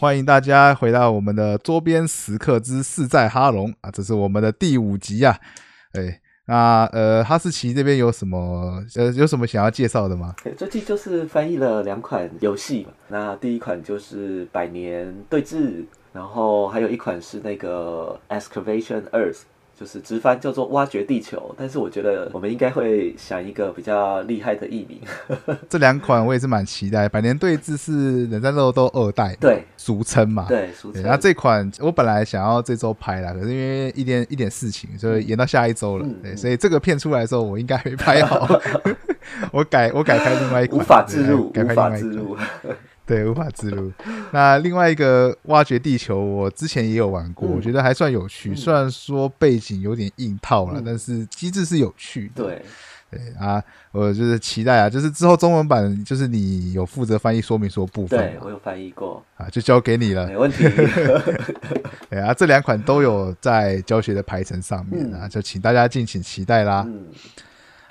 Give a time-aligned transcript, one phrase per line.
[0.00, 5.36] 欢迎大家回到我们的桌边时刻之四在哈龙啊，这是我们的第五集啊。
[5.90, 10.36] 哎，那呃，哈士奇这边有什么呃有什么想要介绍的吗？
[10.56, 15.56] 最近就是翻译了两款游戏，那第一款就是《百年对峙》，
[16.12, 19.32] 然后还有一款是那个《Excavation Earth》。
[19.78, 25.00] 就是直翻叫做挖掘地球，但是我觉得我们应该会想一个比较厉害的译名。
[25.70, 31.00] 这两款我也是蛮期待，《百年对峙》是《冷战肉都》二代，对，俗称嘛，对，俗称。
[31.04, 36.04] 然后这款我本来想要这周拍啦，可是因为一点一点事情，所以延到下一周了。
[36.24, 38.48] 对，所以这个片出来的时候，我应该没拍好，
[39.52, 42.36] 我改我改拍另外一款，无法自入，改拍另外自入。
[43.08, 43.90] 对，无法自如。
[44.32, 48.54] 那另外一个挖掘地球，我之前也有玩过，我觉得还算有趣。
[48.54, 52.44] 虽然说背景有点硬套了，但是机制是有趣的。
[52.44, 52.62] 对，
[53.10, 60.64] 对啊，我就是期待啊，就是之后中文版，就是你有负责翻译说明书部分，对我有翻译过啊，就交给你了，没问题。
[62.10, 66.86] 对啊，这两款都有在教学的排程上面啊，就请大家敬请期待啦。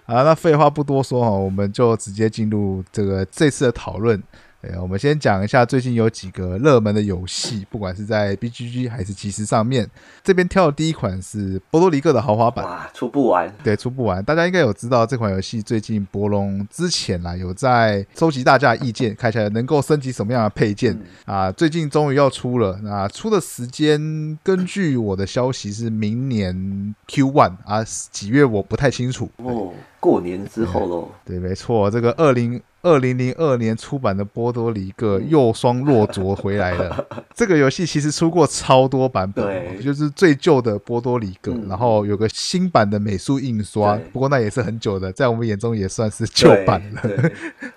[0.06, 4.22] 好，那废话不多说哈，我们就直接进入这个这次的讨论。
[4.60, 9.88] 对，我们先讲一下最近有几个热门的游戏，不管是在 BGG 还是即时上面。
[10.24, 13.54] 这边挑的第一款是波多黎各的豪华版，哇，出不完。
[13.64, 14.24] 对，出不完。
[14.24, 21.52] 大家应该有知道这款游戏最近博龙之前啦有在收集大家意见，看起来能够升级什么样的配件啊？
[21.52, 29.30] 最近终于要出了，那出的时间根据我的消息是明年 Q one 啊，几月我不太清楚。
[29.38, 31.12] 哦，过年之后喽。
[31.24, 32.60] 对，没错，这个二零。
[32.88, 37.06] 二零零二年出版的波多黎各又双落卓回来了。
[37.36, 47.02] 这个游戏其实出过超多版本，就是最旧的波多黎各，然后有个新版的美术印刷，不过那也是很久的，在我们眼中也算是旧版了。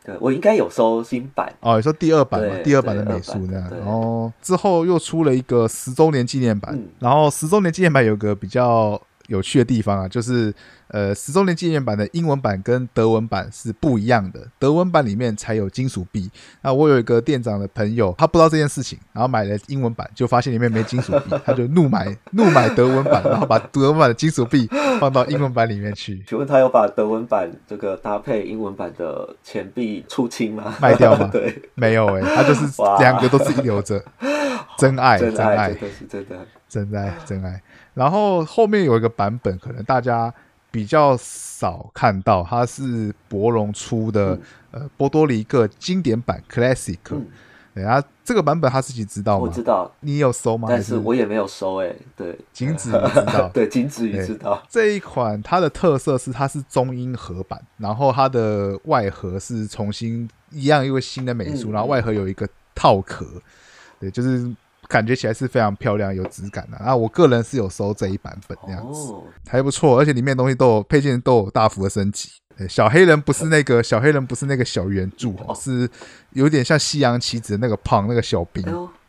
[0.04, 1.52] 对，我应该有收新版。
[1.60, 3.68] 哦，你说第二版嘛，第二版的美术那样。
[3.70, 10.52] 然后之后又出了一个十周年纪念版，然后十周年纪念版有个比较有趣的地方啊，就是。
[10.92, 16.28] 呃，十周年纪念版的英文版跟德文版是不一样的，德文版里面才有金属币。
[16.62, 24.68] 那我有一个店长的朋友，他不知道这件事情，然后买了英文版，就发现里面没金属币， 他就怒买怒买德文版，然后把德文版的金属币
[24.98, 26.24] 放到英文版里面去。
[26.26, 30.74] 请问他有把德文版这个搭配英文版的钱币出清吗？
[30.80, 31.28] 卖掉吗？
[31.30, 32.66] 对，没有哎，他就是
[32.98, 34.02] 两个都是留着，
[34.76, 37.62] 真爱，真爱，真的是真的，真爱，真爱。
[37.94, 40.32] 然后后面有一个版本，可能大家。
[40.72, 44.38] 比较少看到，它是博龙出的，
[44.70, 46.96] 呃，波多黎各经典版 Classic。
[47.74, 49.48] 对啊，这个版本哈士奇知道吗？
[49.48, 50.68] 我知道，你有收吗？
[50.70, 51.96] 但是我也没有收诶。
[52.16, 53.50] 对，仅止于知道？
[53.52, 54.62] 对，仅止于知道。
[54.68, 63.26] 这一款它的特色是它是中英合版，然后它的外盒是重新一样因为新的美术，然后外盒有一个套壳，
[63.98, 64.48] 对，就是。
[64.90, 66.94] 感觉起来是非常漂亮、有质感的啊！
[66.94, 69.14] 我个人是有收这一版本这样子，
[69.48, 72.28] 还不错，而且里面东西都有配件都有大幅的升级。
[72.68, 75.88] 小黑人不是那个小黑人不是那个小圆柱，是
[76.32, 78.62] 有点像西洋棋子那个胖那个小兵。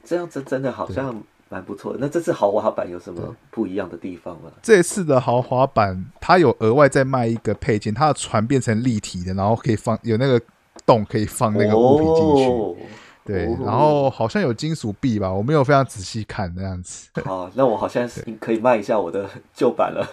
[0.05, 1.95] 这样子真的好像蛮不错。
[1.99, 4.51] 那这次豪华版有什么不一样的地方吗？
[4.61, 10.39] 这次的豪华版它有额外再卖一个配件，它的船变成立体的，然后可以放有那个
[10.85, 12.85] 洞可以放那个物品进去。
[13.23, 17.07] 对，然后好像有金属币吧，我没有非常仔细看那样子。
[17.23, 20.03] 好，那我好像是可以卖一下我的旧版了。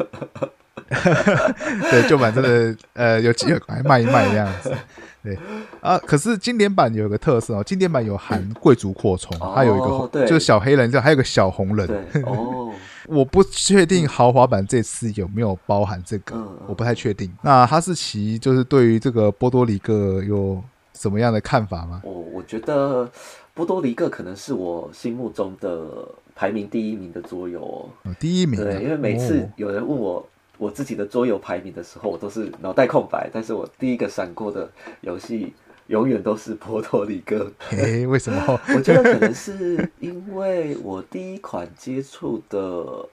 [1.91, 4.75] 对，旧版真的呃有机会来卖一卖这样子。
[5.23, 5.37] 对
[5.81, 11.89] 啊，可是经典版有个特色哦，经典版有含贵族扩充，它有一个就是小黑人，这还有个小红人。
[12.25, 12.71] 哦，
[13.09, 16.37] 我不确定豪华版这次有没有包含这个，
[16.67, 17.33] 我不太确定。
[17.43, 20.63] 那哈士奇就是对于这个波多黎各有。
[20.99, 22.03] 什么样的看法吗？
[22.03, 23.09] 我我觉得
[23.55, 28.13] 波多黎各可能是我心目中的排名第一名的桌游哦。
[28.19, 34.69] 第一名，对，因为每次有人问我我自己的桌游排名的时候，我都是脑袋空白，但是我第一个闪过的
[35.03, 35.55] 游戏。
[35.89, 37.51] 永远都是波多黎各。
[37.71, 38.61] 哎，为什么？
[38.75, 42.59] 我觉得可能是因为我第一款接触的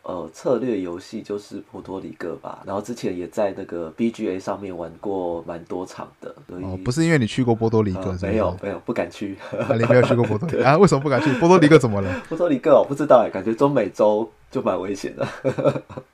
[0.04, 2.62] 呃策略游戏就是波多黎各吧。
[2.66, 6.34] 然后之前也在那个 BGA 上面玩过蛮多场的。
[6.48, 8.16] 哦，不是因为你去过波多黎各？
[8.22, 9.38] 没有，没有，不敢去。
[9.78, 10.78] 你没有去过波多黎 啊？
[10.78, 11.32] 为什么不敢去？
[11.40, 12.14] 波多黎各怎么了？
[12.30, 14.30] 波多黎各我不知道哎，感觉中美洲。
[14.56, 15.28] 就蛮危险的。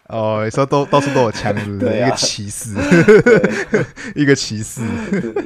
[0.08, 1.96] 哦，你说都到处都有枪，是不是？
[1.96, 2.74] 一个骑士，
[4.16, 4.82] 一个骑士，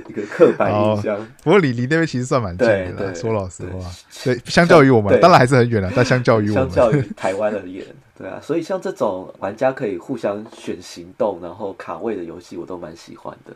[0.08, 1.18] 一个刻板印象。
[1.44, 2.66] 不过离离那边其实算蛮近
[2.96, 3.92] 的，说老实话，
[4.24, 7.86] 对，相较于我们，当然还是很远了，但相较于相较于台湾而言，
[8.18, 13.54] 对啊，所以像这种玩家可以互相选行动，然后卡位的游戏，我都蛮喜欢的。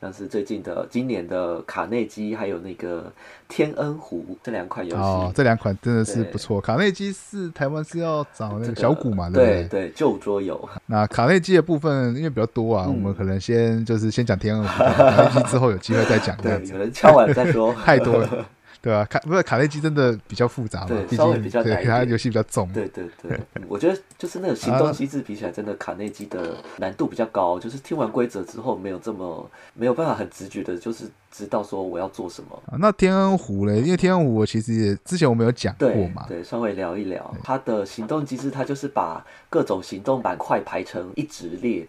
[0.00, 3.10] 像是最近的今年的卡内基，还有那个
[3.48, 6.60] 天恩湖这两款游戏，哦，这两款真的是不错。
[6.60, 9.90] 卡内基是台湾是要找那个小谷嘛，对不对？
[9.94, 10.68] 旧桌游。
[10.86, 16.36] 那卡内基的部分因为比较多啊，我们可能先就是先讲天恩湖，卡内基之后有机会再讲。
[16.36, 17.72] 对，有人敲完再说。
[17.84, 18.46] 太多了。
[18.84, 20.88] 对啊，卡不是卡内基真的比较复杂嘛？
[20.88, 22.70] 对，稍微比较对，它游戏比较重。
[22.74, 27.58] 对对对，我觉得就是那个行动机制比起来，真的卡内基的难度比较高。
[27.58, 32.62] 就是听完规则之后，没有这么没有办法很直觉的，就是知道说我要做什么。
[32.78, 33.80] 那天恩湖嘞？
[33.80, 38.50] 因为天恩湖我其实也之前我们有讲过嘛，对，稍微聊一聊它的行动机制。
[38.50, 41.88] 它就是把各种行动板块排成一直列，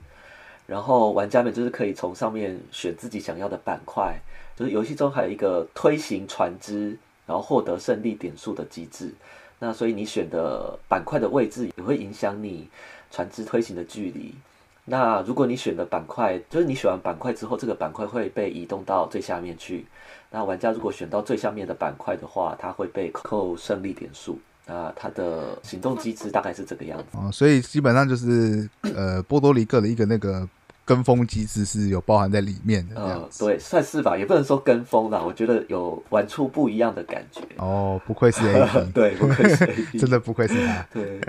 [0.65, 4.17] 然后玩家们就是可以从上面选自己想要的板块。
[4.56, 9.13] 就是游戏中还有一个推行船只，然后获得胜利点数的机制。
[9.59, 12.69] 那所以你选的板块的位置也会影响你
[13.12, 14.33] 船只推行的距离。
[14.85, 19.85] 那如果你选的板块，就是你选完板块之后，这个板块会被移动到最下面去。
[20.29, 24.39] 那玩家如果选到最下面的板块的话，它会被扣胜利点数。
[24.67, 27.17] 啊它的行动机制大概是这个样子。
[27.17, 30.47] 啊，所以基本上就是呃波多黎各的一个那个。
[30.85, 37.41] 跟风机制是有包含在里面的，嗯，对，算是吧，也不能说跟风啦，我觉得有玩出不一样的感觉。
[37.57, 40.85] 哦，不愧是 A P，对，不愧是 A P， 真的不愧是他。
[40.93, 41.19] 对。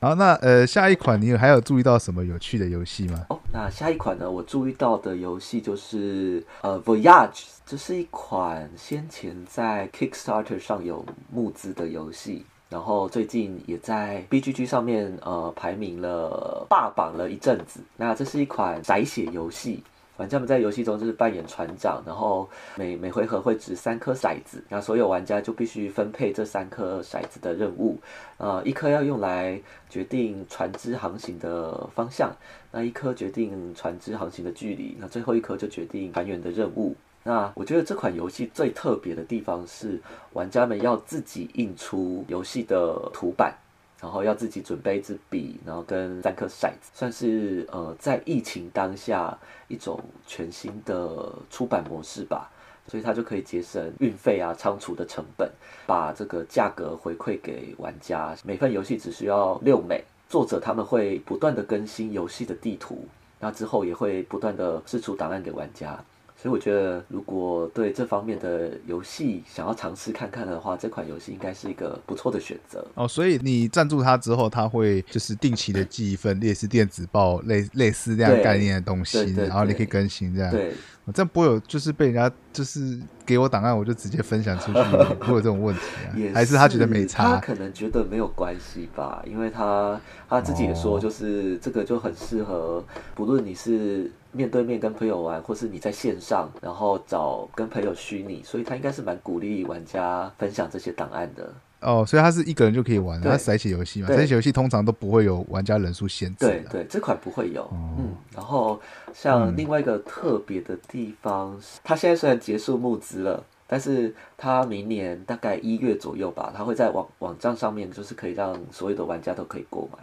[0.00, 3.26] 好，那呃，下一款你有还有注意到什么有趣的游戏吗？
[3.28, 12.46] 哦，那下一款呢，我注意到的游戏就是呃，Voyage，这是一款先前在 Kickstarter 上有募资的游戏。
[12.70, 17.80] 然后最近也在 B G G 上面呃排名了霸榜了一阵子。
[17.96, 19.82] 那这是一款骰血游戏，
[20.16, 27.98] 玩家们在游戏中就是扮演船长，然后每每回合会掷三颗骰子，那所有玩家就必须分配这三颗骰子的任务。
[28.38, 32.30] 呃，一颗要用来决定船只航行的方向，
[32.70, 36.94] 那一颗决定船只航行的距离，那最后一颗就决定船员的任务。
[37.22, 40.00] 那我觉得这款游戏最特别的地方是，
[40.32, 43.54] 玩家们要自己印出游戏的图板，
[44.00, 49.38] 然后要自己准备一支笔，然后跟三颗骰子，算是呃在疫情当下
[49.68, 52.50] 一种全新的出版模式吧。
[52.86, 55.48] 所以它就可以节省运费啊、仓储的成本，
[55.86, 58.34] 把这个价格回馈给玩家。
[58.42, 63.06] 每份游戏只需要六美，作者他们会不断的更新游戏的地图，
[63.38, 66.02] 那之后也会不断的释出档案给玩家。
[66.40, 73.06] 所以我觉得，如果对这方面的游戏想要尝试看看的话，这款游戏应该是一个不错的选择哦。
[73.06, 80.50] 所以你赞助他之后，他会就是定期的寄一份类似电子报，类类似这样概念的东西，然后你可以更新这样。
[80.50, 80.72] 对，
[81.12, 84.78] 这样不会有就是被人家就是给我档案，我就直接分享出去，
[85.20, 86.32] 不会有这种问题啊？
[86.32, 87.34] 还是他觉得没差？
[87.34, 92.82] 他可能觉得没有关系吧，因为他他自己也说，就是这个就很适合，
[93.14, 94.10] 不论你是。
[94.32, 101.52] 面对面跟朋友玩，或是你在线上，然后找跟朋友虚拟，所以他应该是蛮鼓励玩家分享这些档案的。
[101.80, 106.46] 哦，所以他是一个人就可以玩，他骰起游戏嘛，骰起游戏通常都不会有玩家人数限制。
[106.46, 107.66] 对对，这款不会有。
[107.72, 108.78] 嗯，然后
[109.14, 119.98] 像另外一个特别的地方，他现在虽然结束募资了，但是他明年大概一月左右吧，他会在网网站上面，就是可以让所有的玩家都可以购买。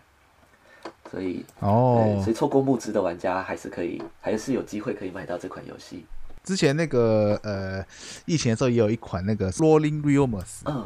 [1.09, 6.06] 所以哦，所以错过募资的玩家还是可以，还是有机会可以买到这款游戏。
[6.44, 7.83] 之前那个呃，
[8.26, 10.85] 疫情的时候也有一款那个《Rolling Realms》，嗯，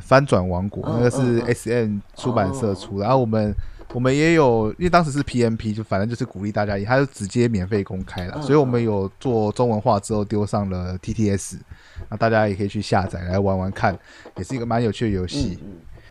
[0.00, 3.04] 翻转王国，那个是 S M 出版社出的。
[3.04, 3.54] 然后我们
[3.92, 8.40] 我们也有，因为当时是 P M P，就反正就是鼓励大家，他就直接免费公开了。
[8.40, 11.58] 所以我们有做中文化之后丢上了 T T S，
[12.08, 13.98] 那大家也可以去下载来玩玩看，
[14.38, 15.58] 也是一个蛮有趣的游戏。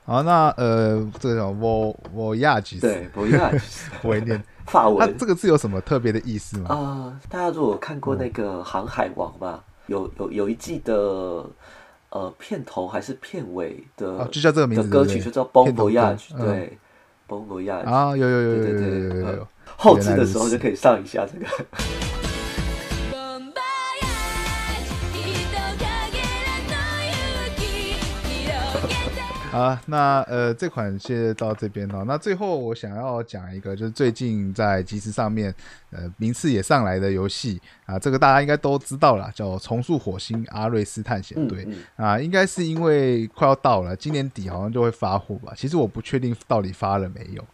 [0.03, 4.97] 好，那呃，这个叫我我亚吉斯，对，我亚吉斯， 我念法文。
[4.99, 6.75] 那这个字有什么特别的意思吗？
[6.75, 11.45] 啊，大家如果看过那个《航海王》吧，有有有一季的
[12.09, 16.77] 呃片头还是片尾的，就叫这个名字，歌曲就叫《Bon Voyage》，对，
[17.31, 21.45] 《Bon Voyage》啊，有有有有有有有有，后置的时候就可以上一下这个。
[29.51, 32.05] 好，那呃，这款先到这边哦。
[32.07, 35.53] 那最后我想要讲一个，就是最近在即时上面，
[35.89, 41.65] 呃，名次也上来的游戏啊，这个大家应该都知道了，叫《重塑火星：阿瑞斯探险队》
[41.97, 45.51] 啊，应该是因为快要到了，今年底好像就会发货吧。
[45.53, 47.45] 其实我不确定到底发了没有。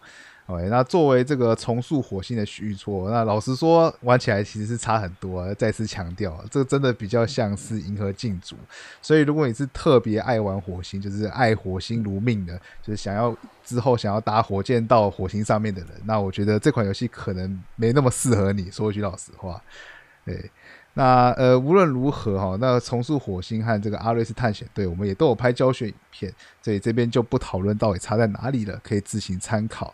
[0.48, 5.54] OK，那作为这个重塑火星的续作，那老实说玩起来其实是差很多。
[5.56, 8.56] 再次强调，这个真的比较像是银河竞逐。
[9.02, 13.36] 所以如果你是特别爱玩火星，就是爱火星如命的，就是想要
[13.66, 18.72] 之后想要搭火箭到火星上面的人，那我觉得这款游戏可能没那么适合你。
[18.72, 19.62] 说一句老实话，
[20.24, 20.50] 对。
[20.94, 29.94] 那呃，无论如何哈，那重塑火星和这个阿瑞斯探险队，我们也都有拍教学影片，所以这边就不讨论到底差在哪里了，可以自行参考。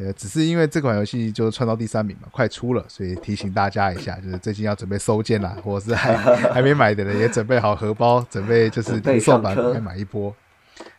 [0.00, 6.16] 呃，只是因为这款游戏就窜到第三名嘛，快出了，所以提醒大家一下，就是最近要准备收件啦，或者是还
[6.50, 10.34] 还没买的人也准备好荷包，准备就是预售版该买一波。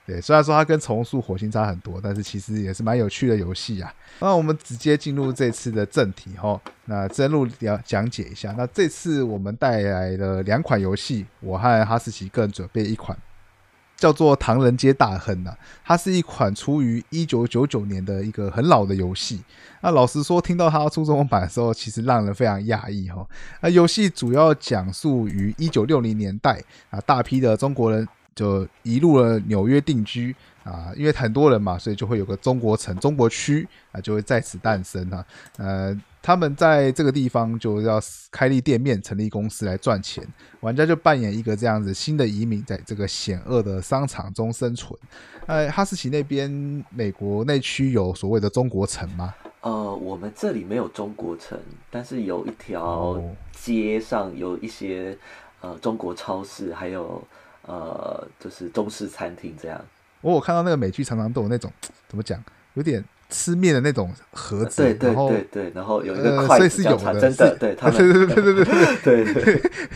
[0.05, 3.91] 对，虽然说它跟重塑火星差很多，但是其实也是蛮有趣的游戏啊。
[4.20, 8.53] 那我们直接进入这次的正题哈，那深入了讲解一下。
[8.55, 13.17] 那这次我们带来了两款游戏，我和哈士奇个人准备一款，
[14.01, 15.55] 叫做《唐人街大亨》呐。
[15.86, 19.39] 它是一款出于一九九九年的一个很老的游戏。
[19.81, 23.25] 那老实说，听到它出中文版的时候，其实让人非常讶异哈。
[23.62, 28.08] 那游戏主要讲述于一九六零年代啊，大批的中国人。
[28.34, 35.24] 就移入了纽约定居啊，因为很多人嘛，所以就会有个中国城、中国区啊，就会在此诞生啊。
[35.58, 38.00] 呃，他们在这个地方就要
[38.30, 40.25] 开立店面、成立公司来赚钱。
[40.60, 44.98] 玩家就扮演一个这样子新的移民，在这个险恶的商场中生存。
[45.48, 46.50] 呃，哈士奇那边
[46.90, 49.34] 美国内区有所谓的中国城吗？
[49.62, 51.60] 呃，我们这里没有中国城，
[51.90, 55.18] 但是有一条街上有一些
[55.62, 57.22] 呃中国超市，还有。
[57.68, 59.80] 呃，就是中式餐厅这样。
[60.22, 61.72] 我我看到那个美剧常常都有那种
[62.08, 68.66] 怎么讲，有点吃面的那种盒子，对对对对，然后有一个筷子，所以是有的，真的， 对，对对对对
[69.04, 69.34] 对对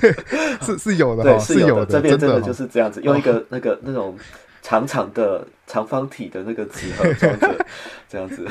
[0.02, 0.16] 对，
[0.66, 4.18] 是是有的，对，是有的，这边真的就是这样子，用一个那个那种
[4.66, 7.66] 长长的长方体的那个纸盒装着，
[8.10, 8.48] 这样子。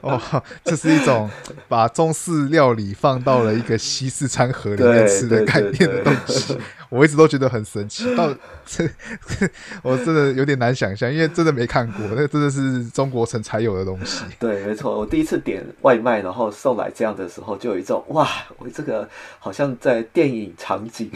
[0.00, 0.20] 哦，
[0.64, 1.30] 这是一种
[1.68, 6.58] 把中式料理放到了一个西式餐盒里面吃的概念的东西。
[6.90, 8.32] 我一直都觉得很神奇，到
[8.64, 8.88] 这
[9.82, 14.24] 我真的有点难想象，因为真的没看过，那真的是中国城才有的东西。
[14.38, 18.28] 对，没错，我第一次点外卖，然后送来这样的时候，就有一种哇，
[18.58, 21.10] 我这个好像在电影场景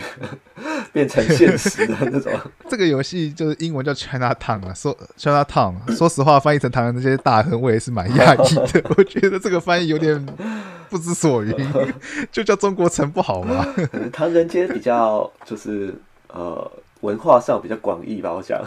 [0.92, 2.32] 变成现实的那种。
[2.68, 8.94] 这个游戏就是英文叫 China Town 啊，说 China Town，说实话翻译成唐人那些大亨，我也是蛮讶异的。
[8.96, 10.24] 我觉得这个翻译有点
[10.90, 11.54] 不知所云，
[12.32, 13.64] 就叫中国城不好吗？
[14.12, 15.68] 唐人街比较就是。
[15.68, 15.94] 是
[16.30, 18.62] 呃，文化上比较广义吧，我想。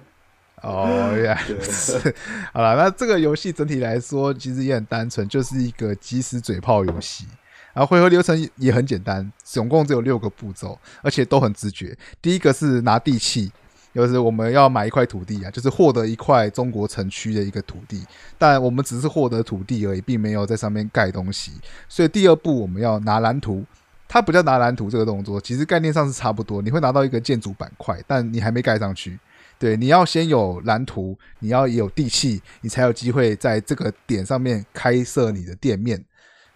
[0.60, 2.14] 哦，原来是。
[2.52, 7.24] 好了，那这个游戏整体来说其实也很单纯，就是一个即时嘴炮游戏。
[7.72, 11.96] 然后回合流程也很简单，总共只有六个步骤，而且都很直觉。
[12.20, 13.50] 第一个是拿地契，
[13.94, 18.04] 就是我们要买一块土地啊，就是获得一块中国城区的一个土地，
[18.36, 21.52] 但我们只是获得土地而已，并没有在上面盖东西。
[21.88, 23.64] 所以第二步我们要拿蓝图。
[24.10, 26.62] 它不叫拿蓝图这个动作，其实概念上是差不多。
[26.62, 29.18] 你会拿到一个建筑板块，但你还没盖上去。
[29.58, 36.02] 对，你要先有蓝图，你要有地契，你才有机会在这个点上面开设你的店面。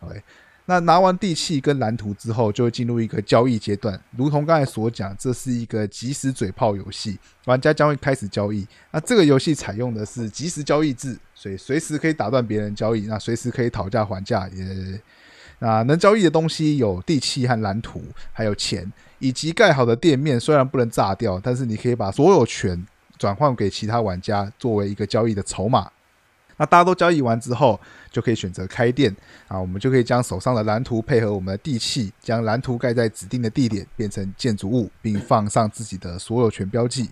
[0.00, 0.22] OK，
[0.64, 4.00] 那拿完地契跟蓝图之后，就会进入一个交易阶段。
[4.16, 8.66] 如同刚才所讲，这是一个即时嘴炮游戏，玩家将会开始交易。
[8.92, 15.00] 那这个游戏采用的是即时交易制，所以随时可以打断别人交易，那随时可以讨价还价也。
[15.58, 18.02] 那能交易的东西有地契和蓝图，
[18.32, 20.38] 还有钱，以及盖好的店面。
[20.38, 22.86] 虽然不能炸掉，但是你可以把所有权
[23.18, 25.90] 转换给其他玩家，作为一个交易的筹码。
[26.62, 27.80] 那大家都交易完之后，
[28.12, 29.12] 就可以选择开店
[29.48, 29.58] 啊。
[29.58, 37.10] 我们就可以将手上的蓝图配合我们的地契，将蓝图盖在指定的地点，变成建筑物，并放上自己的所有权标记。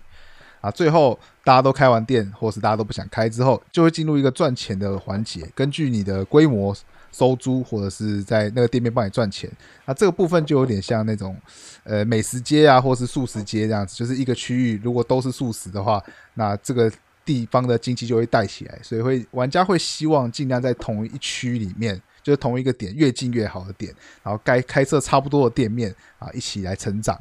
[0.61, 5.45] 啊，最后大家都开完店，或是大家都不想开之后，就会进入一个赚钱的环节。
[5.53, 6.73] 根据你的规模。
[7.13, 9.51] 收租或者是在那个店面帮你赚钱，
[9.83, 11.35] 那这个部分就有点像那种，
[11.83, 16.01] 呃，美食街啊，或是素食街这样子，就是一个区域如果都是素食的话，
[16.35, 16.89] 那这个
[17.23, 27.19] 地方的经济就会带起来，所以会玩家会希望尽量在同一区里面，就是同一个点越近越好的点，然后该开设差不多的店面啊，一起来成长。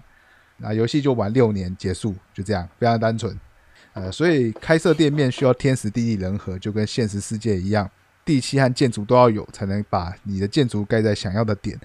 [0.59, 3.39] 那游戏就玩六年结束，就这样，非常单纯。
[3.93, 7.91] 呃，所以开设店面需要天时地利人和，就跟现实世界一样。
[8.23, 11.79] 地契和建筑都要有，才能把你的建筑盖在想要的点。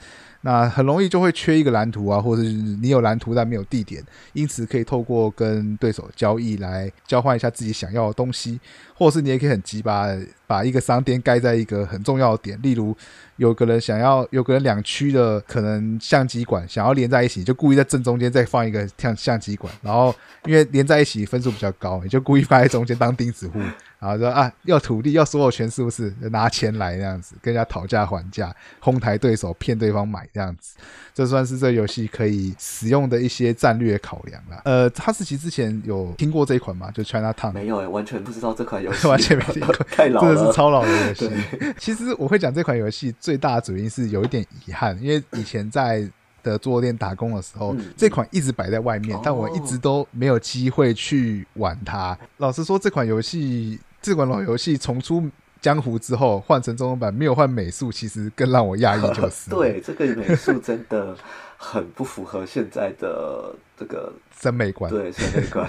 [0.45, 8.59] 那很容易就会缺一个蓝图啊，或者是你有蓝图但没有地点，因此可以透过跟对手交易来交换一下自己想要的东西，
[8.93, 10.07] 或者是你也可以很急把
[10.45, 12.95] 把一个商店盖在一个很重要的点，例如
[13.37, 20.13] 有个人想要有个人两区的可能相机馆想要连在一起，就故意在正中间再放一个像相机馆，然后
[20.45, 23.59] 因为连在一起分数比较高，你就故意放在中间当钉子户。
[24.05, 30.75] 然后说啊，要土地，要所有权，是不是拿钱来这样子，跟人家讨价还价，哄抬对手，骗对方买这样子，
[31.12, 34.62] 这算是这游戏可以使用的一些战略考量了。
[34.65, 36.91] 呃，哈士奇之前有听过这一款吗？
[36.91, 37.51] 就 China Town？
[37.53, 41.31] 没有哎，完全不知道这款游戏， 完全没听过， 太老了，真的是超老的游戏。
[41.79, 46.07] 其实我会讲这款游戏最大的主因是有一点遗憾，因为以前在
[46.43, 52.15] 的桌游店打工的时候，这款一直摆在外面，但我一直都没有机会去玩它。
[52.38, 55.27] 老实说，这款游戏，这款老游戏重出
[55.59, 59.50] 江湖之后，换成中文版没有换美术，其实更让我讶异，就是。
[59.50, 61.17] 对，这个美术真的
[61.57, 64.91] 很不符合现在的这个审美观。
[64.91, 65.67] 对，审美观。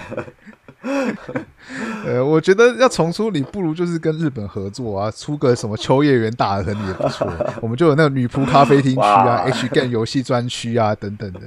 [2.05, 7.27] 呃，我觉得要重出，你不如就是跟日本合作啊，出个什么秋叶原大亨也不错。
[7.59, 11.41] 我们就有那个女仆咖啡厅区啊，H Game 游戏专区啊等等的。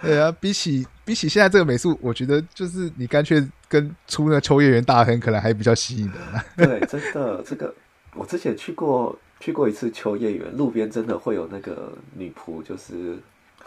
[0.00, 6.68] 对啊，比起比起现在这个美术，我觉得就是你干脆跟出那秋叶原大亨可能还比较吸引人。
[6.68, 7.74] 对，真的，这个
[8.14, 13.18] 我之前去过去过一次秋叶原，路边真的会有那个女仆，就是。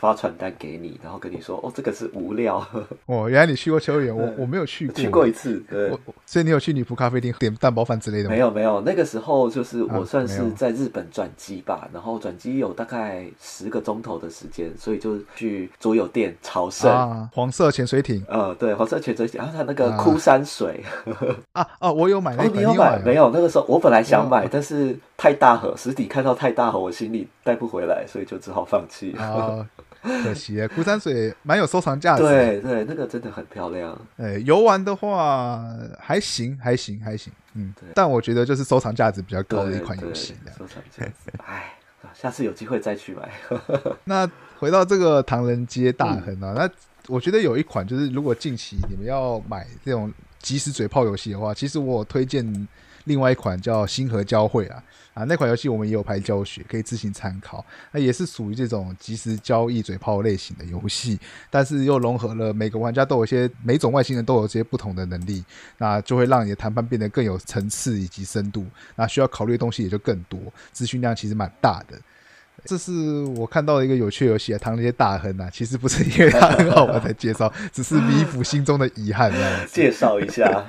[0.04, 2.62] 发传单给你，然后跟你说：“哦，这个是无料。
[3.08, 5.64] ”哦，原来你去过秋园，我我没有去过，去过一次。
[5.72, 8.36] 对，所以你有去女仆咖啡店点蛋包饭之类的吗？
[8.36, 8.82] 没有，没有。
[8.82, 17.30] 那个时候就是我算是在日本转机吧，然后转机有大概十个钟头的时间，所以就去桌游店朝圣。
[17.32, 20.84] 黄色潜水艇，呃，对，黄色潜水艇，然后它那个枯山水
[21.54, 23.00] 啊啊，我有买，你有买？
[23.06, 29.16] 没有，那个时候我本来想买，但是太大盒，实体看到太大盒，我行李带不回来，所以就只好放弃。
[30.04, 32.24] 可惜啊，枯山水蛮有收藏价值。
[32.24, 34.00] 对对，那个真的很漂亮。
[34.18, 35.64] 哎，游玩的话
[36.00, 37.32] 还行，还行，还行。
[37.54, 40.36] 嗯，但我觉得就是收藏价值比较高的一款游戏。
[40.58, 41.74] 收藏价值，哎，
[42.14, 43.32] 下次有机会再去买。
[44.04, 44.30] 那
[44.60, 46.70] 回到这个唐人街大亨啊，那
[47.08, 52.68] 我觉得有一款就是，如果近期你们要买这种即时嘴炮游戏的话，其实我推荐
[53.06, 54.84] 另外一款叫星河交汇啊。
[55.14, 57.64] 啊，那款游戏我们也有拍教学，可以自行参考。
[57.92, 61.20] 那也是属于这种即时交易嘴炮类型的游戏，
[61.52, 65.46] 但是又融合了每个玩家都有一些，每种外星人都有这些不同的能力，
[65.78, 68.66] 那就会让你的谈判变得更有层次以及深度。
[68.96, 70.40] 那需要考虑的东西也就更多，
[70.72, 71.96] 资讯量其实蛮大的。
[72.66, 72.92] 这是
[73.38, 79.68] 我看到的一个有趣游戏啊，唐那些大亨啊，其实不是因为它很好玩才介绍，只是弥补心中的遗憾这样。
[79.68, 80.64] 介绍一下，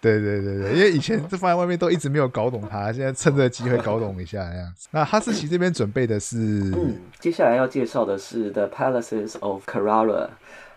[0.00, 4.88] 对 对对对，因为以前这放在外面都一直没有搞懂它，现在趁这个机会搞懂一下这样子。
[4.92, 10.28] 那哈士奇这边准备的是，嗯，接下来要介绍的是 The Palaces of Carrara，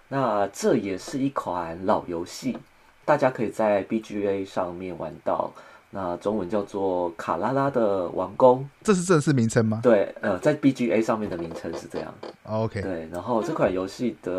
[0.09, 2.57] 那这也是一款老游戏，
[3.05, 5.53] 大家可以在 BGA 上面玩到。
[5.93, 9.81] 那中文叫做卡拉拉的王宫，这是正式名称吗？
[9.83, 12.13] 对，呃，在 BGA 上面的名称是这样。
[12.43, 14.31] OK，对，然后这款游戏的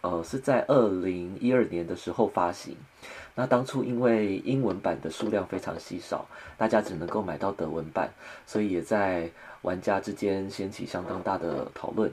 [0.00, 2.76] 呃是在二零一二年的时候发行。
[3.34, 6.24] 那当初因为英文版的数量非常稀少，
[6.56, 8.08] 大家只能够买到德文版，
[8.46, 9.28] 所以也在
[9.62, 12.10] 玩家之间掀起相当大的讨论。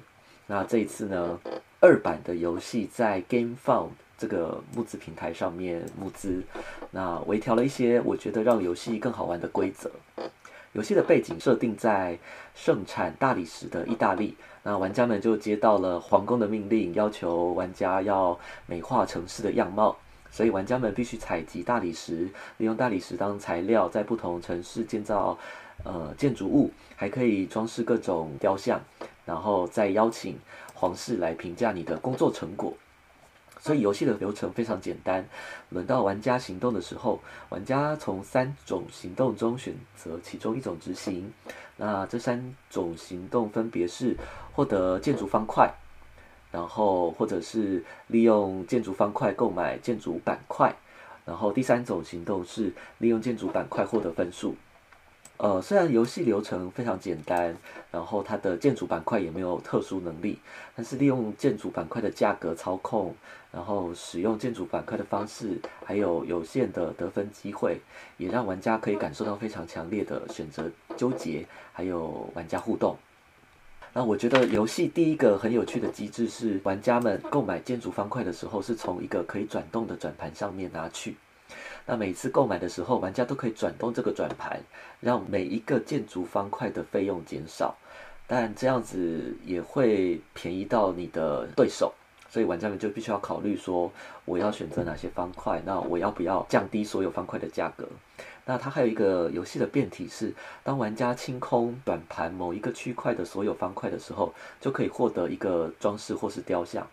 [0.48, 1.40] 那这一次呢，
[1.80, 3.90] 二版的游戏在 GameFound。
[4.24, 6.42] 这个募资平台上面募资，
[6.92, 9.92] 那微调了一些我觉得让游戏更好玩的规则。
[10.72, 12.18] 游戏的背景设定在
[12.56, 19.94] 盛产大理石的意大利，那玩家们就接到了皇宫的命令，要求玩家要美化城市的样貌，
[20.32, 25.38] 所以玩家们必须采集大理石，利用大理石当材料，在不同城市建造
[25.84, 28.80] 呃建筑物，还可以装饰各种雕像，
[29.26, 30.40] 然后再邀请
[30.74, 32.74] 皇室来评价你的工作成果。
[33.63, 35.26] 所以游戏的流程非常简单，
[35.69, 41.32] 轮到玩家行动的时候，玩家从三种行动中选择其中一种执行。
[41.78, 44.17] 那这三种行动分别是
[44.52, 45.73] 获得建筑方块，
[46.52, 50.76] 然后或者是利用建筑方块购买建筑板块，
[51.23, 54.58] 然后第三种行动是利用建筑板块获得分数。
[55.43, 57.53] 呃，虽然游戏流程非常简单，
[57.91, 60.39] 然后它的建筑板块也没有特殊能力，
[60.73, 63.13] 但是利用建筑板块的价格操控，
[63.51, 67.82] 然后使用建筑板块的方式，还有有限的得分机会，
[68.15, 72.95] 也让玩家可以感受到非常强烈的选择纠结，还有玩家互动。
[73.91, 81.17] 那我觉得游戏第一个很有趣的机制是，玩家们购买建筑方块的时候，是从一个可以转动的转盘上面拿去。
[81.86, 84.62] 那每次购买的时候，玩家都可以转动这个转盘，
[85.02, 87.76] 让每一个建筑方块的费用减少，
[88.26, 91.93] 但这样子也会便宜到你的对手，
[92.30, 93.91] 所以玩家们就必须要考虑说，
[94.24, 97.88] 我要选择哪些方块，那我要不要降低所有方块的价格？
[98.46, 106.86] 那它还有一个游戏的变体是，当玩家清空转盘某一个区块的所有方块的时候，就可以获得一个装饰或是雕像。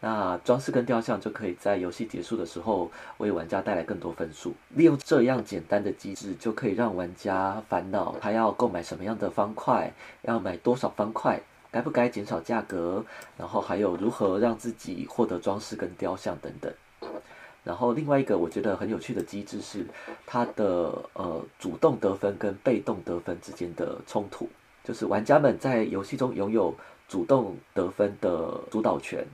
[0.00, 4.54] 那装饰跟雕像就可以在游戏结束的时候为玩家带来更多分数。
[4.76, 11.40] 利用这样简单的机制，就可以让玩家烦恼他要购买什么样的方块，要买多少方块，
[11.72, 13.04] 该不该减少价格，
[13.36, 16.72] 然后还有如何让自己获得装饰跟雕像等等。
[17.64, 19.84] 然后另外一个我觉得很有趣的机制是
[20.24, 24.48] 它的呃主动得分跟被动得分之间的冲突。
[24.84, 26.72] 就是玩家们在游戏中拥有
[27.08, 29.26] 主动得分的主导权。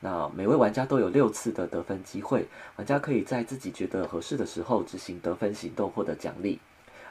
[0.00, 6.60] 那每位玩家都有六次的得分机会，玩家可以在自己觉得合适的时候执行得分行动获得奖励，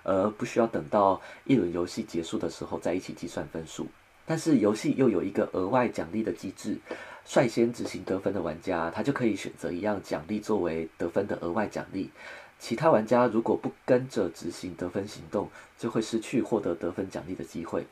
[0.04, 3.88] 而不需要等到一轮游戏结束的时候再一起计算分数。
[4.26, 6.78] 但是游戏又有一个额外奖励的机制，
[7.26, 12.10] 率先执行得分的玩家，他就可以选择一样奖励作为得分的额外奖励。
[12.60, 17.86] 其他玩家如果不跟着执行得分行动，就会失去获得得分奖励的机会。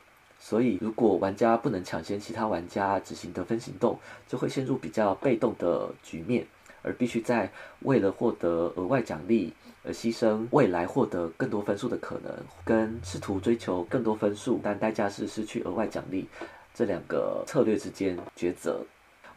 [0.48, 6.46] 所以，如果玩家不能抢先其他玩家执行得分行动，就会陷入比较被动的局面，
[6.84, 9.52] 而必须在为了获得额外奖励
[9.84, 12.32] 而牺牲未来获得更多分数的可能，
[12.64, 16.30] 跟试图追求更多分数但代价是失去额外奖励
[16.76, 18.86] 这两个策略之间抉择。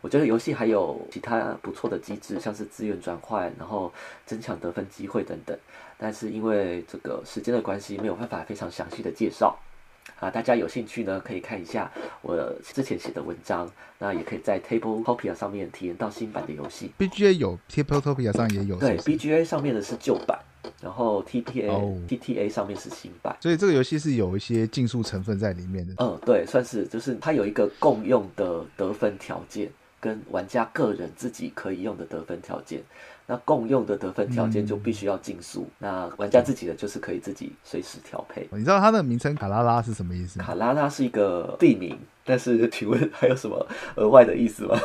[0.02, 3.90] 我觉得游戏还有其他不错的机制，像是资源转换，然后
[4.26, 5.58] 增强得分机会等等。
[5.96, 9.58] 但是因为这个时间的关系，没有办法非常详细的介绍。
[10.20, 11.90] 啊，大家有兴趣呢，可以看一下
[12.22, 13.70] 我之前写的文章。
[14.00, 16.92] 那也可以在 Tabletopia 上面体验到新版的游戏。
[16.96, 18.78] BGA 有，Tabletopia 上也有。
[18.78, 20.38] 对，BGA 上面的是旧版，
[20.80, 23.36] 然后 TPA、TTA 上面是新版。
[23.40, 25.94] 所以这个游戏是有一些竞速成分在里面的。
[25.98, 32.80] 嗯，对，算是，就是它有一个共用的得分条件，跟玩家个人自己可以用的得分条件。
[33.30, 38.48] 那共用的得分条件就必须要竞速，那玩家自己的就是可以自己随时调配。
[38.50, 40.40] 你知道它的名称卡拉拉是什么意思？
[40.40, 41.98] 卡拉拉是一个地名。
[42.28, 44.78] 但是，请问还有什么额外的意思吗？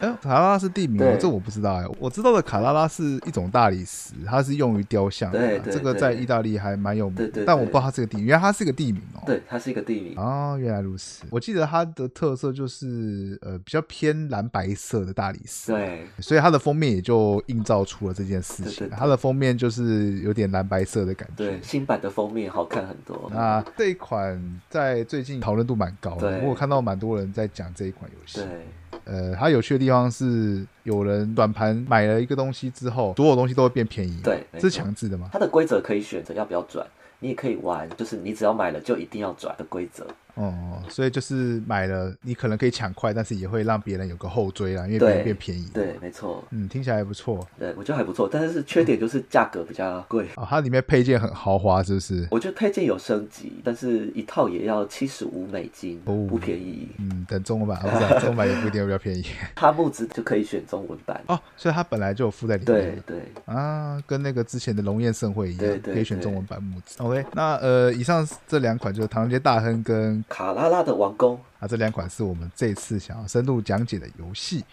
[0.00, 1.86] 哎， 卡拉拉是地名，这我不知道哎。
[2.00, 5.30] 我知道的卡拉拉是一种大理石，它是用于雕像。
[5.30, 7.14] 对对，这个在意大利还蛮有名。
[7.14, 9.22] 对对，但我不知道它是个地名，原来它是一个地名哦。
[9.24, 10.18] 对，它是一个地名。
[10.18, 11.24] 哦，原来如此。
[11.30, 15.70] 我记得它的特色就是呃比较偏蓝白色的大理石。
[15.70, 18.90] 对，所以它的封面也就映照出了这件事情。
[18.90, 21.44] 它的封面就是有点蓝白色的感觉。
[21.44, 23.30] 对，新版的封面好看很多。
[23.32, 26.87] 那这一款在最近讨论度蛮高的，我看到。
[26.88, 28.40] 蛮多人在讲这一款游戏。
[28.40, 34.18] 对，呃，它有趣的地方是，有人转盘买了一个东西之后，所有东西都会变便宜。
[34.24, 35.28] 对，这是强制的吗？
[35.30, 36.86] 它的规则可以选择要不要转，
[37.20, 40.06] 你也可以玩，就是你只要买了就一定要转的规则。
[40.38, 45.68] 哦，所以就是买了，你可能可以抢快，但是也会让别人有个后追啦，因为别人变便宜。
[45.74, 46.44] 对，没错。
[46.50, 47.44] 嗯，听起来还不错。
[47.58, 50.26] 对，我觉得还不错，但是缺点就是价格比较贵。
[50.36, 52.26] 哦，它里面配件很豪华，是不是？
[52.30, 56.88] 我觉得配件有升级，但是一套也要七十五美金，不便宜。
[56.98, 59.24] 嗯，等中文版，不是中文版也不一定比较便宜。
[59.56, 62.66] 它木质就可以选中文版哦，所以它本来就有附在里面。
[62.66, 67.02] 对对啊，跟那个之前的龙焰盛会一样，可以选中文版木质。
[67.02, 71.14] OK，那呃，以上这两款就是唐人街大亨跟卡拉拉的王。
[71.16, 74.64] 宫啊，这两款是我们这次想要深度讲解的游戏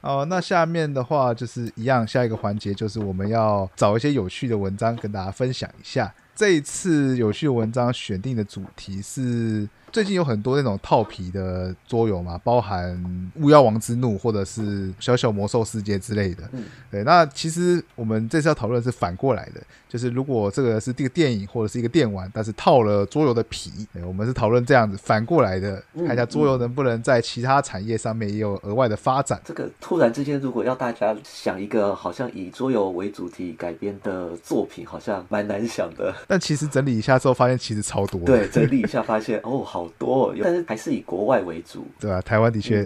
[0.00, 0.24] 哦。
[0.28, 6.12] 那下面的话就是一样，下一个环节就是我们要找一些有趣的文章跟大家分享一下。
[6.34, 9.68] 这一次有趣的文章选定的主题是。
[9.92, 12.92] 最近有很多那种套皮的桌游嘛，包含
[13.40, 16.42] 《巫妖王之怒》或者是《小小魔兽世界》之类的。
[16.50, 17.04] 嗯，对。
[17.04, 29.40] 那其实我们这次要讨论是反过来的，就是如果这个是这个电影或者是一个电玩，但是套了桌游的皮，对，我们是讨论这样子反过来的，看一下桌游能不能在其他产业上面也有额外的发展。
[29.44, 36.12] 这个突然之间，如果要大家想一个好像以桌游为主题改编的作品，好像蛮难想的。
[36.26, 38.20] 但其实整理一下之后，发现其实超多。
[38.22, 39.84] 对，整理一下发现哦，好。
[39.84, 42.18] 好多，但是还是以国外为主，对吧？
[42.22, 42.82] 台湾的确，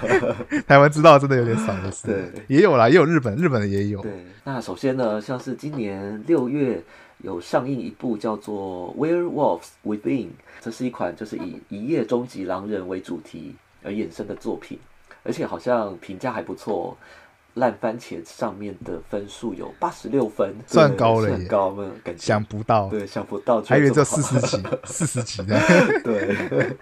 [0.68, 4.02] 台湾知道真的有点少对，也有啦，也有日本，日本的也有。
[4.02, 4.12] 对，
[4.44, 6.82] 那首先呢，像是今年六月
[7.22, 10.26] 有上映一部叫做《Werewolves Within》，
[10.60, 14.78] 这是一款就是以一夜终极狼人为主题而衍生的作品，
[15.22, 16.94] 而且好像评价还不错。
[17.56, 21.90] 烂番茄上面的分数有八十六分， 算高了，算高吗？
[22.16, 25.58] 想不到，对，想不到，还以为这四十几，四十几呢。
[26.02, 26.76] 对。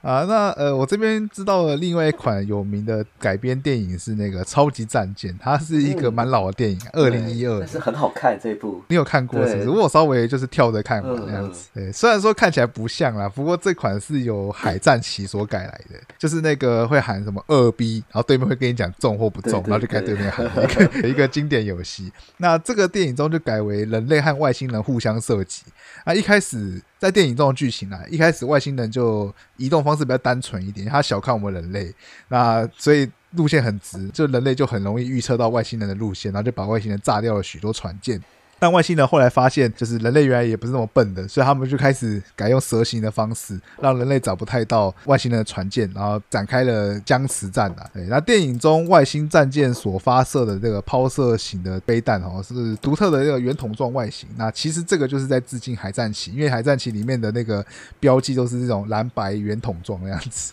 [0.00, 8.80] 啊，那呃，我这边知道的另外一款有名的改编电影是那个《超级战舰》，它是一个蛮老的电影，二零一二，但是很好看这部。
[8.88, 9.68] 你有看过是不是？
[9.70, 11.68] 我稍微就是跳着看嘛，那样子。
[11.74, 22.12] 对，虽然说看起来不像啦，不过这款是由海战旗所改来的，就是那个会喊什么二 B，然后对面会跟你讲中或不中，然后就开对面喊一个一个经典游戏。
[22.36, 25.64] 那这个电影中就改为人类和外星人互相射击。
[26.04, 26.80] 啊，一开始。
[26.98, 31.94] 在电影中的剧情啊，一开始外星人就移动方式比较单纯一点，他小看我们人类，
[32.28, 38.20] 那所以路线很直，就人类就很容易预测到外星人的路线，然后就把外星人炸掉了许多船舰。
[38.58, 47.88] 但外星人后来发现，就是人类原来也不是那么笨的，所以他们就开始改用蛇形的方式，让人类找不太到外星人的船舰，然后展开了僵持战啊。
[47.94, 54.28] 对，那电影中外星战舰所发射的这个抛射型的飞弹哦，是独特的这个圆筒状外形。
[54.36, 57.64] 那其实这个就是在致敬海战旗，因为海战旗里面的那个
[58.00, 60.52] 标记都是这种蓝白圆筒状的样子。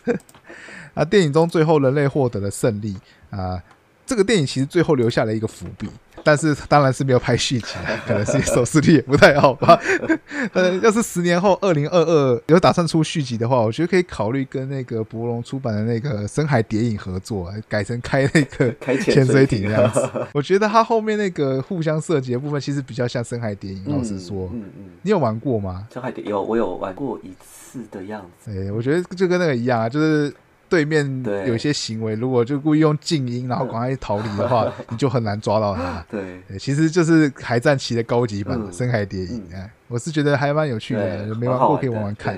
[0.94, 2.96] 那电影中最后人类获得了胜利
[3.30, 3.62] 啊。
[4.06, 5.90] 这个电影其实最后留下了一个伏笔，
[6.26, 7.76] 但是当然是没有拍续集，
[8.08, 9.80] 可能是收视率也不太好吧。
[10.54, 20.10] 呃，要是十年后二零二二有打算出续集的话，我觉得可以考虑跟那个博龙出版的那个《深海谍影》合作，改成开那个 开潜水艇这样子。
[20.34, 23.86] 我觉得它后面那个互相射击的部分，其实比较像《深海谍影》。
[23.96, 25.86] 老实说，嗯嗯，你有玩过吗？
[25.94, 28.50] 《深海谍有，我有玩过一次的样子。
[28.52, 30.34] 哎，我觉得就跟那个一样啊，就是。
[30.76, 36.06] 对面有一些行为，如果就故意用静音，然后赶快逃离的话， 你就很难抓到他。
[36.10, 39.48] 对，其实就是海战棋的高级版《深海谍影》。
[39.56, 42.38] 哎，我是觉得还蛮有趣的，没玩过可以玩玩看。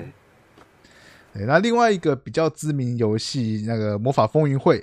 [1.32, 4.78] 那另外一个比较知名游戏，那个《魔法风云会》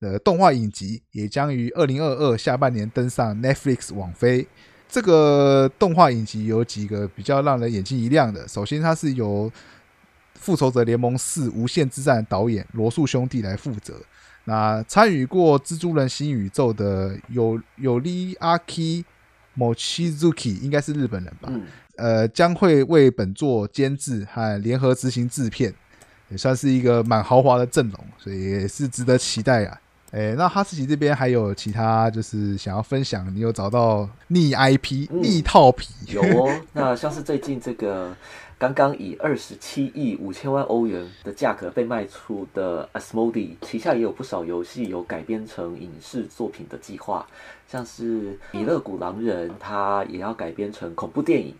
[0.00, 4.46] 的动画影集，也将于二零二二下半年登上 Netflix 网飞。
[4.88, 9.50] 这个动画影集有几个比较让人眼睛一亮的，首先它是由
[10.40, 13.94] 《复仇者联盟四：无限之战》导演罗素兄弟来负责。
[14.44, 19.04] 那参与过《蜘蛛人新宇宙》的有有利阿基
[19.56, 21.52] Mochizuki，应该是日本人吧？
[21.96, 25.72] 呃，将会为本作监制和联合执行制片，
[26.30, 29.78] 也算是一个蛮豪华的阵容，所以也是值得期待啊。
[30.10, 33.32] 哎，那哈士奇这边还有其他就是想要分享？
[33.34, 35.88] 你有找到逆 IP、逆套皮？
[36.08, 36.60] 有哦。
[36.72, 38.16] 那像是最近这个。
[38.60, 47.26] 刚刚以二十七亿五千万欧元的价格被卖出的 Asmodee 旗下也有不少游戏有改编成影视作品的计划，
[47.66, 51.54] 像是《米勒古狼人》，它也要改编成恐怖电影。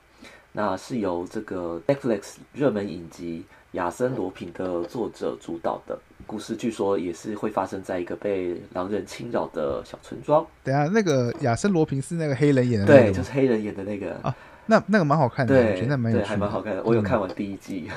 [0.52, 3.46] 那是由这个 Netflix 热门影集
[3.78, 10.46] 《亚森罗平》的作者主导的故事，据说也是会发生在一个被狼人侵扰的小村庄。
[10.62, 14.36] 等下，那个亚森罗平是那个黑人演的，对，就是黑人演的那个啊。
[14.70, 16.80] 那那个蛮好看的，我觉得蛮有趣，还蛮好看的。
[16.84, 17.90] 我有看完第一季，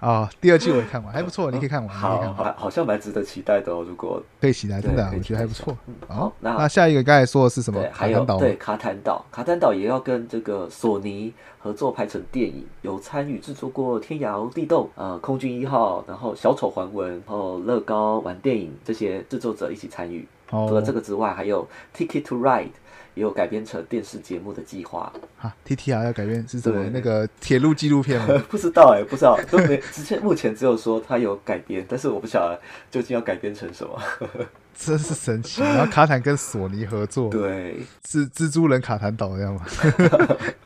[0.00, 1.88] 啊， 第二季我也看完，还不错，你可以看完。
[1.88, 3.84] 好，好像蛮值得期待的哦。
[3.88, 5.76] 如果可以期待，真的，我觉得还不错。
[6.08, 7.80] 好，那那下一个刚才说的是什么？
[7.92, 20.26] 卡坦岛对卡坦岛，卡坦岛也要跟这个索尼合作拍成电影，有参与制作过《天摇地动》呃，《空军一号》，然后《小丑还文》，然后乐高玩电影这些制作者一起参与。
[20.50, 21.64] 除了这个之外，还有
[21.96, 22.64] 《Ticket to Ride》。
[23.20, 26.82] 也有改编成电视节目的计划啊！T T R 要改编是什么？
[26.90, 28.42] 那个铁路纪录片吗？
[28.48, 29.76] 不知道哎，不知道 都没。
[29.92, 32.58] 之前目前只有说它有改编，但是我不晓得
[32.90, 34.02] 究竟要改编成什么。
[34.74, 35.60] 真是神奇！
[35.60, 39.66] 然后卡坦跟索尼合作，对，是蜘蛛人卡坦岛这样吗？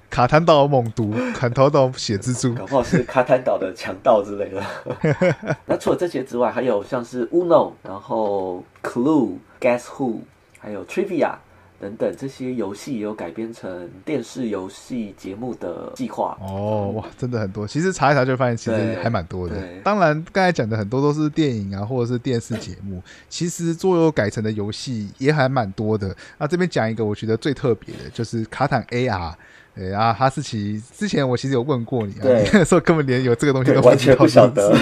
[0.09, 5.37] 卡坦岛猛毒，砍头岛血蜘蛛，搞不好是卡坦岛的强盗之类的。
[5.67, 10.21] 那除了这些之外，还有像是 Uno，然后 Clue，Guess Who，
[10.61, 11.35] 还有 Trivia。
[11.81, 17.67] 等等，这些游戏也有改编成电视游戏节目的计划哦，哇，真的很多。
[17.67, 19.57] 其实查一查就发现，其实还蛮多的。
[19.83, 23.03] 当然，刚才讲的很多都是电影啊，或者是电视节目。
[23.29, 26.17] 其实桌游改成的游戏也还蛮多的。
[26.39, 29.35] 那这边讲一个，我觉得最特别的就是卡坦 AR。
[29.77, 34.73] 对啊，哈士奇，之前我其实有问过你，啊，你那时候根本连有这个东西都完全不晓得。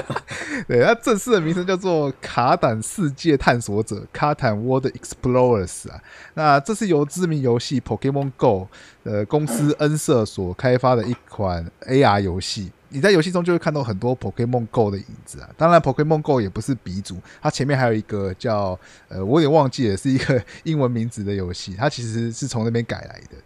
[0.68, 5.98] 对，它正式的名称叫做卡坦世界探索者，卡坦 World Explorers 啊。
[6.34, 8.68] 那这是由知名游戏 Pokemon Go
[9.04, 12.70] 的公司恩社所开发的一款 AR 游戏。
[12.88, 15.48] 你在游戏中就会看到很多 Pokemon Go 的影子啊。
[15.56, 23.36] 当然，Pokemon Go 也不是鼻祖，它前面还有一个叫呃，我有点忘记了，是一个 英文名字的游戏，它其实是从那边改来的。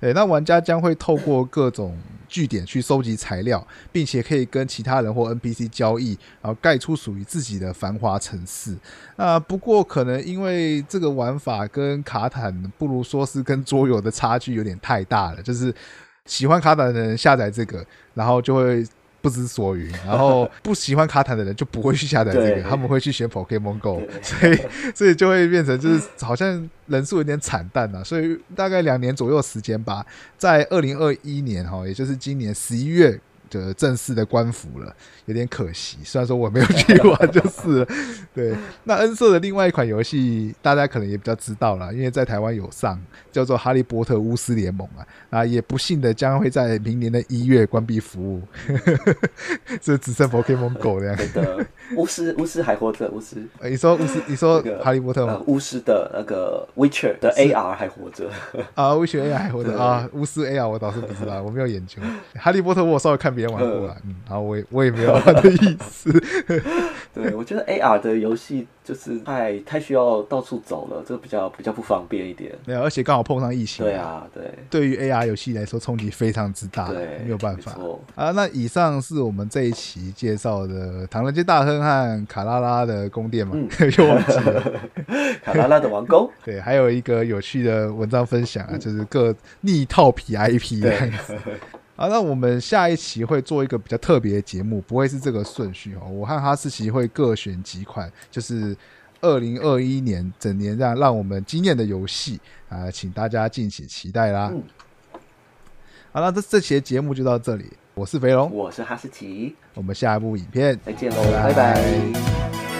[0.00, 8.76] 对，那玩家将会透过各种据点去收集材料，并且可以跟其他人或 NPC 交易，然后盖出属于自己的繁华城市。
[9.16, 15.74] 啊，不过可能因为这个玩法跟卡坦，不如说是跟桌游的差距有点太大了，就是
[16.24, 17.84] 喜欢卡坦的人下载这个，
[18.14, 18.84] 然后就会。
[19.20, 24.58] 不知所云，然后不喜欢卡坦的人就不会去下载这个，他们会去选 Pokemon Go， 所以
[24.94, 30.04] 所以就会变成就是好像人数有点惨淡啊，所以大概两年左右时间吧，
[30.38, 33.18] 在二零二一年哈，也就是今年十一月
[33.50, 34.94] 就正式的官服了，
[35.26, 35.98] 有点可惜。
[36.04, 37.86] 虽然说我没有去玩，就是
[38.32, 38.54] 对。
[38.84, 42.98] 那恩社的另外一款游戏，大家可能也比较知道了，因为在台湾有上，
[43.32, 48.42] 叫做《哈利波特巫师联盟》啊，啊，也不幸的将会在明年的一月关闭服务，
[49.82, 51.16] 这只剩 Pokemon Go 这样。
[51.34, 53.44] 的巫师，巫师还活着，巫师。
[53.62, 55.42] 你说巫师，你说哈利波特吗？
[55.46, 58.30] 巫师的那个 Witcher 的 AR 还活着
[58.74, 62.00] 啊，Witcher AR 还活着啊，巫师 AR 我倒是不知道，我没有研究。
[62.34, 66.12] 哈利波特我稍微看别玩过了，嗯，然后我也我也没有他的意思。
[67.12, 72.52] 对，我觉得 AR 的游戏就是太太需要到处走了，这个比较比较不方便一点。
[72.64, 73.84] 没有，而且刚好碰上疫情。
[73.84, 74.42] 对啊，对。
[74.68, 77.76] 对于 AR 游戏来说，冲击非常之大，对，没有办法。
[78.14, 83.56] 啊，那以上是我们这一期介绍的唐人街大亨和卡拉拉的宫殿嘛？
[83.98, 84.62] 又忘记了
[85.42, 86.30] 卡拉拉的王宫。
[86.44, 91.34] 对，还有一个有趣的文章分享啊，就是各逆套皮 IP 的样子。
[92.00, 96.08] 啊，那我们下一期会做一个比较特别的节目，不会是这个顺序哦。
[96.08, 98.74] 我和哈士奇会各选几款，就是
[99.20, 104.50] 二零二一年整年让让我们惊艳的游戏啊，请大家敬请期待啦。
[106.10, 112.79] 好那，这这期的节目就到这里，我是肥龙，我是哈士奇，我们下一部影片再见喽，拜拜。